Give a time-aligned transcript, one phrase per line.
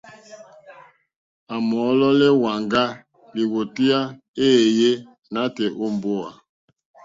[1.53, 2.83] À mòlólɛ́ èwàŋgá
[3.35, 3.99] lìwòtéyá
[4.45, 4.91] éèyé
[5.33, 6.29] nǎtɛ̀ɛ̀ nǒ mbówà.